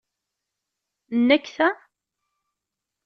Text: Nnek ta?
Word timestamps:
Nnek 1.19 1.45
ta? 1.55 1.67